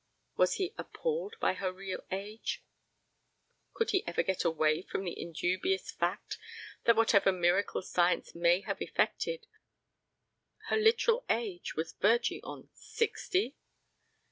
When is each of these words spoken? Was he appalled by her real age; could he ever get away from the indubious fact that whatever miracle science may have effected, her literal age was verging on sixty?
Was 0.35 0.55
he 0.55 0.73
appalled 0.79 1.35
by 1.39 1.53
her 1.53 1.71
real 1.71 2.03
age; 2.09 2.63
could 3.75 3.91
he 3.91 4.03
ever 4.07 4.23
get 4.23 4.43
away 4.43 4.81
from 4.81 5.03
the 5.03 5.15
indubious 5.15 5.91
fact 5.91 6.39
that 6.85 6.95
whatever 6.95 7.31
miracle 7.31 7.83
science 7.83 8.33
may 8.33 8.61
have 8.61 8.81
effected, 8.81 9.45
her 10.69 10.77
literal 10.77 11.23
age 11.29 11.75
was 11.75 11.93
verging 11.93 12.39
on 12.43 12.71
sixty? 12.73 13.57